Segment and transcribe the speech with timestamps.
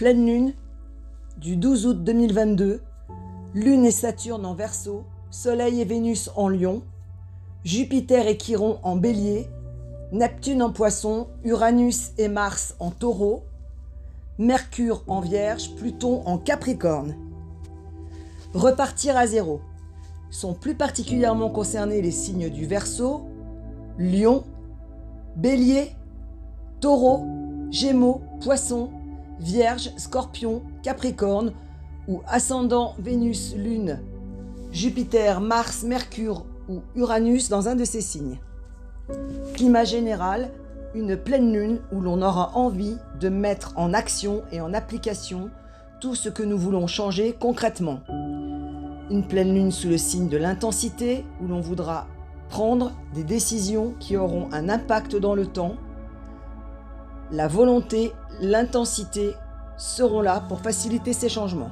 [0.00, 0.54] pleine lune
[1.36, 2.80] du 12 août 2022,
[3.52, 6.80] Lune et Saturne en Verseau, Soleil et Vénus en Lion,
[7.64, 9.46] Jupiter et Chiron en Bélier,
[10.10, 13.42] Neptune en Poisson, Uranus et Mars en Taureau,
[14.38, 17.14] Mercure en Vierge, Pluton en Capricorne.
[18.54, 19.60] Repartir à zéro.
[20.30, 23.26] Sont plus particulièrement concernés les signes du Verseau,
[23.98, 24.44] Lion,
[25.36, 25.90] Bélier,
[26.80, 27.26] Taureau,
[27.70, 28.88] Gémeaux, Poisson,
[29.40, 31.52] Vierge, Scorpion, Capricorne
[32.08, 34.00] ou ascendant Vénus, Lune,
[34.70, 38.38] Jupiter, Mars, Mercure ou Uranus dans un de ces signes.
[39.54, 40.50] Climat général,
[40.94, 45.50] une pleine lune où l'on aura envie de mettre en action et en application
[46.00, 48.00] tout ce que nous voulons changer concrètement.
[49.10, 52.06] Une pleine lune sous le signe de l'intensité où l'on voudra
[52.48, 55.76] prendre des décisions qui auront un impact dans le temps.
[57.32, 59.34] La volonté, l'intensité
[59.76, 61.70] seront là pour faciliter ces changements.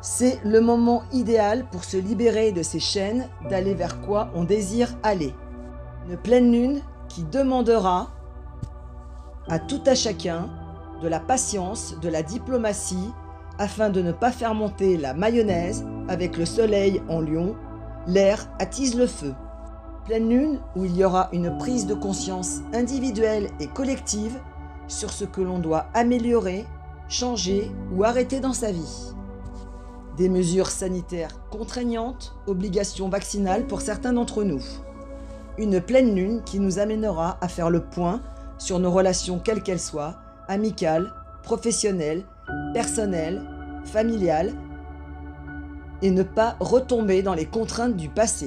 [0.00, 4.94] C'est le moment idéal pour se libérer de ces chaînes, d'aller vers quoi on désire
[5.02, 5.34] aller.
[6.08, 8.10] Une pleine lune qui demandera
[9.48, 10.48] à tout à chacun
[11.02, 13.10] de la patience, de la diplomatie,
[13.58, 17.56] afin de ne pas faire monter la mayonnaise avec le soleil en lion,
[18.06, 19.34] l'air attise le feu.
[20.06, 24.40] Pleine lune où il y aura une prise de conscience individuelle et collective
[24.90, 26.66] sur ce que l'on doit améliorer,
[27.08, 29.12] changer ou arrêter dans sa vie.
[30.16, 34.62] Des mesures sanitaires contraignantes, obligations vaccinales pour certains d'entre nous.
[35.58, 38.20] Une pleine lune qui nous amènera à faire le point
[38.58, 40.16] sur nos relations quelles qu'elles soient,
[40.48, 42.24] amicales, professionnelles,
[42.74, 43.42] personnelles,
[43.84, 44.52] familiales,
[46.02, 48.46] et ne pas retomber dans les contraintes du passé.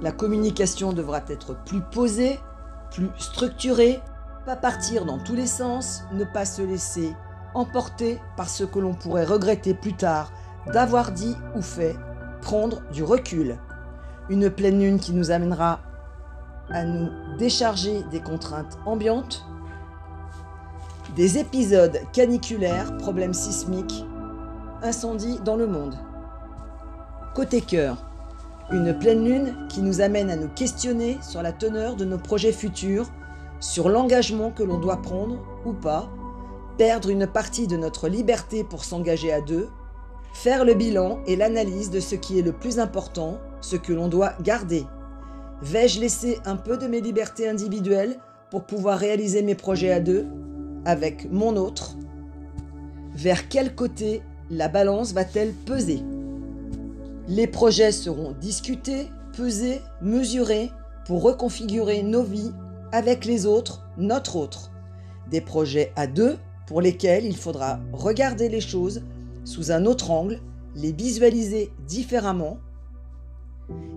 [0.00, 2.38] La communication devra être plus posée,
[2.90, 4.00] plus structurée,
[4.44, 7.14] pas partir dans tous les sens, ne pas se laisser
[7.54, 10.32] emporté par ce que l'on pourrait regretter plus tard
[10.72, 11.96] d'avoir dit ou fait,
[12.40, 13.58] prendre du recul.
[14.28, 15.80] Une pleine lune qui nous amènera
[16.70, 19.44] à nous décharger des contraintes ambiantes,
[21.14, 24.06] des épisodes caniculaires, problèmes sismiques,
[24.82, 25.96] incendies dans le monde.
[27.34, 27.96] Côté cœur,
[28.70, 32.52] une pleine lune qui nous amène à nous questionner sur la teneur de nos projets
[32.52, 33.10] futurs,
[33.62, 36.10] sur l'engagement que l'on doit prendre ou pas
[36.76, 39.68] perdre une partie de notre liberté pour s'engager à deux,
[40.32, 44.08] faire le bilan et l'analyse de ce qui est le plus important, ce que l'on
[44.08, 44.84] doit garder.
[45.62, 48.18] Vais-je laisser un peu de mes libertés individuelles
[48.50, 50.26] pour pouvoir réaliser mes projets à deux,
[50.84, 51.94] avec mon autre?
[53.14, 56.02] Vers quel côté la balance va-t-elle peser?
[57.28, 60.72] Les projets seront discutés, pesés, mesurés
[61.06, 62.52] pour reconfigurer nos vies
[62.92, 64.70] avec les autres, notre autre.
[65.30, 69.02] Des projets à deux pour lesquels il faudra regarder les choses
[69.44, 70.40] sous un autre angle,
[70.76, 72.58] les visualiser différemment.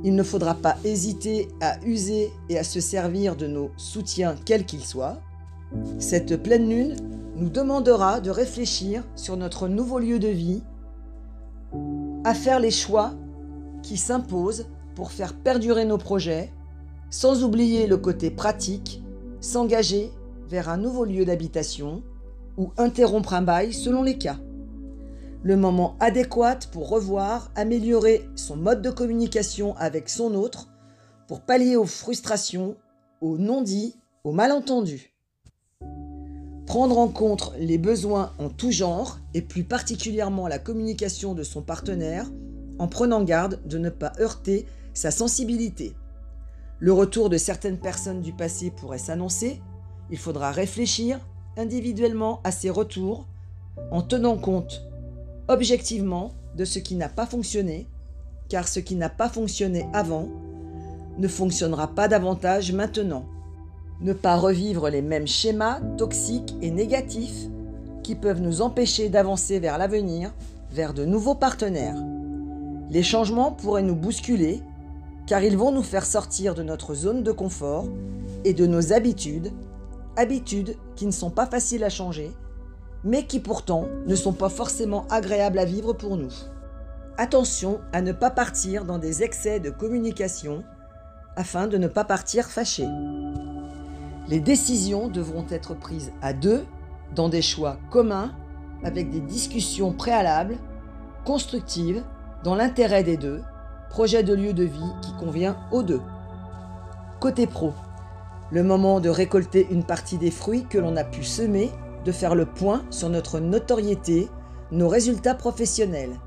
[0.03, 4.65] Il ne faudra pas hésiter à user et à se servir de nos soutiens quels
[4.65, 5.19] qu'ils soient.
[5.99, 6.95] Cette pleine lune
[7.35, 10.63] nous demandera de réfléchir sur notre nouveau lieu de vie,
[12.23, 13.13] à faire les choix
[13.83, 16.51] qui s'imposent pour faire perdurer nos projets,
[17.09, 19.03] sans oublier le côté pratique,
[19.39, 20.11] s'engager
[20.49, 22.03] vers un nouveau lieu d'habitation,
[22.57, 24.37] ou interrompre un bail selon les cas.
[25.43, 30.69] Le moment adéquat pour revoir, améliorer son mode de communication avec son autre,
[31.27, 32.75] pour pallier aux frustrations,
[33.21, 35.15] aux non-dits, aux malentendus.
[36.65, 41.61] Prendre en compte les besoins en tout genre, et plus particulièrement la communication de son
[41.61, 42.31] partenaire,
[42.79, 45.93] en prenant garde de ne pas heurter sa sensibilité.
[46.79, 49.61] Le retour de certaines personnes du passé pourrait s'annoncer,
[50.11, 51.19] il faudra réfléchir,
[51.57, 53.25] individuellement à ses retours
[53.91, 54.81] en tenant compte
[55.47, 57.87] objectivement de ce qui n'a pas fonctionné,
[58.49, 60.27] car ce qui n'a pas fonctionné avant
[61.17, 63.25] ne fonctionnera pas davantage maintenant.
[64.01, 67.47] Ne pas revivre les mêmes schémas toxiques et négatifs
[68.03, 70.33] qui peuvent nous empêcher d'avancer vers l'avenir,
[70.71, 71.97] vers de nouveaux partenaires.
[72.89, 74.61] Les changements pourraient nous bousculer,
[75.27, 77.87] car ils vont nous faire sortir de notre zone de confort
[78.43, 79.51] et de nos habitudes
[80.17, 82.31] habitudes qui ne sont pas faciles à changer,
[83.03, 86.31] mais qui pourtant ne sont pas forcément agréables à vivre pour nous.
[87.17, 90.63] Attention à ne pas partir dans des excès de communication
[91.35, 92.87] afin de ne pas partir fâché.
[94.27, 96.65] Les décisions devront être prises à deux,
[97.13, 98.33] dans des choix communs,
[98.83, 100.57] avec des discussions préalables,
[101.25, 102.03] constructives,
[102.43, 103.41] dans l'intérêt des deux,
[103.89, 106.01] projet de lieu de vie qui convient aux deux.
[107.19, 107.73] Côté pro,
[108.51, 111.71] le moment de récolter une partie des fruits que l'on a pu semer,
[112.03, 114.29] de faire le point sur notre notoriété,
[114.71, 116.19] nos résultats professionnels.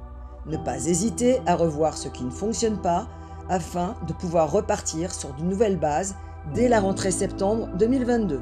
[0.46, 3.06] Ne pas hésiter à revoir ce qui ne fonctionne pas
[3.48, 6.16] afin de pouvoir repartir sur de nouvelles bases
[6.54, 8.40] dès la rentrée septembre 2022.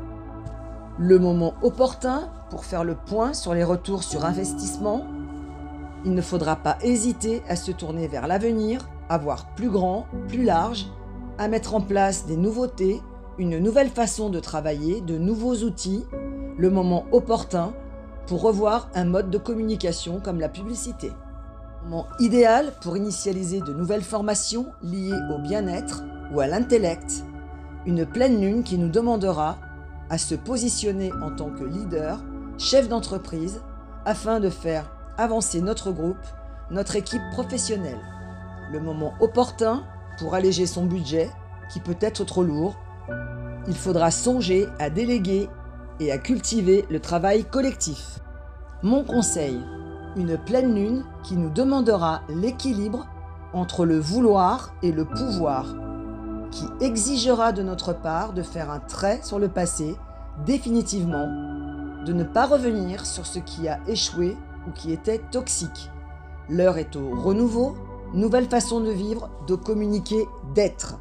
[0.98, 5.04] Le moment opportun pour faire le point sur les retours sur investissement.
[6.04, 10.44] Il ne faudra pas hésiter à se tourner vers l'avenir, à voir plus grand, plus
[10.44, 10.86] large,
[11.38, 13.02] à mettre en place des nouveautés,
[13.38, 16.04] une nouvelle façon de travailler, de nouveaux outils,
[16.56, 17.74] le moment opportun
[18.26, 21.12] pour revoir un mode de communication comme la publicité.
[21.84, 26.02] Moment idéal pour initialiser de nouvelles formations liées au bien-être
[26.32, 27.22] ou à l'intellect,
[27.84, 29.58] une pleine lune qui nous demandera
[30.10, 32.18] à se positionner en tant que leader,
[32.58, 33.60] chef d'entreprise,
[34.04, 36.16] afin de faire avancer notre groupe,
[36.70, 38.00] notre équipe professionnelle.
[38.72, 39.84] Le moment opportun
[40.18, 41.30] pour alléger son budget,
[41.70, 42.76] qui peut être trop lourd,
[43.68, 45.48] il faudra songer à déléguer
[46.00, 48.20] et à cultiver le travail collectif.
[48.82, 49.60] Mon conseil,
[50.16, 53.06] une pleine lune qui nous demandera l'équilibre
[53.52, 55.74] entre le vouloir et le pouvoir
[56.50, 59.96] qui exigera de notre part de faire un trait sur le passé,
[60.44, 61.26] définitivement,
[62.04, 64.36] de ne pas revenir sur ce qui a échoué
[64.66, 65.90] ou qui était toxique.
[66.48, 67.76] L'heure est au renouveau,
[68.14, 70.98] nouvelle façon de vivre, de communiquer, d'être.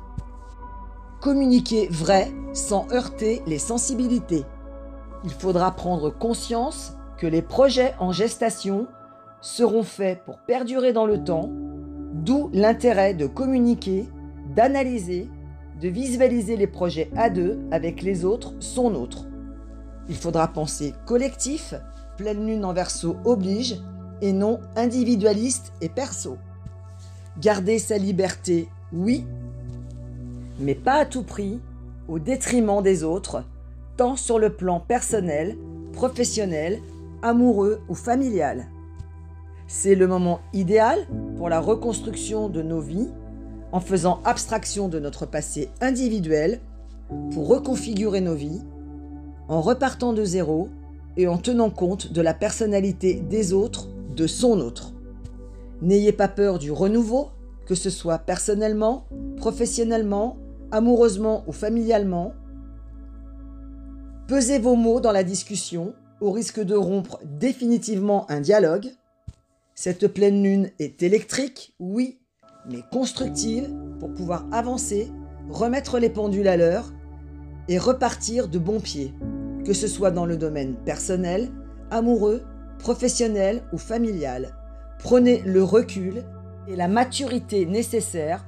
[1.21, 4.45] Communiquer vrai sans heurter les sensibilités.
[5.23, 8.87] Il faudra prendre conscience que les projets en gestation
[9.41, 11.49] seront faits pour perdurer dans le temps,
[12.13, 14.07] d'où l'intérêt de communiquer,
[14.55, 15.29] d'analyser
[15.81, 19.25] de visualiser les projets à deux avec les autres, son autre.
[20.07, 21.73] Il faudra penser collectif,
[22.17, 23.81] pleine lune en verso oblige,
[24.21, 26.37] et non individualiste et perso.
[27.41, 29.25] Garder sa liberté, oui,
[30.59, 31.59] mais pas à tout prix,
[32.07, 33.43] au détriment des autres,
[33.97, 35.57] tant sur le plan personnel,
[35.91, 36.79] professionnel,
[37.21, 38.67] amoureux ou familial.
[39.67, 43.09] C'est le moment idéal pour la reconstruction de nos vies
[43.71, 46.61] en faisant abstraction de notre passé individuel
[47.31, 48.61] pour reconfigurer nos vies,
[49.49, 50.69] en repartant de zéro
[51.17, 54.94] et en tenant compte de la personnalité des autres, de son autre.
[55.81, 57.29] N'ayez pas peur du renouveau,
[57.65, 59.05] que ce soit personnellement,
[59.37, 60.37] professionnellement,
[60.71, 62.33] amoureusement ou familialement.
[64.27, 68.89] Pesez vos mots dans la discussion au risque de rompre définitivement un dialogue.
[69.73, 72.19] Cette pleine lune est électrique, oui,
[72.69, 73.69] mais constructive
[73.99, 75.11] pour pouvoir avancer,
[75.49, 76.93] remettre les pendules à l'heure
[77.67, 79.13] et repartir de bon pied,
[79.65, 81.51] que ce soit dans le domaine personnel,
[81.91, 82.43] amoureux,
[82.79, 84.55] professionnel ou familial.
[84.99, 86.23] Prenez le recul
[86.67, 88.45] et la maturité nécessaires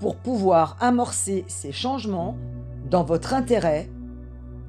[0.00, 2.36] pour pouvoir amorcer ces changements
[2.90, 3.88] dans votre intérêt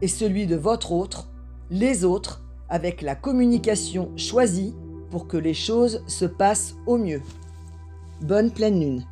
[0.02, 1.30] et celui de votre autre,
[1.70, 4.76] les autres, avec la communication choisie
[5.10, 7.22] pour que les choses se passent au mieux.
[8.22, 9.06] Bonne pleine lune.